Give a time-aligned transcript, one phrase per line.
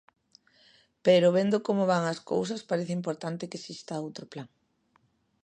[1.05, 4.47] Pero, vendo como van as cousas, parece importante que exista outro plan.